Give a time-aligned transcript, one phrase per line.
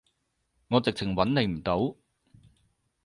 [0.69, 1.95] 我直情揾你唔到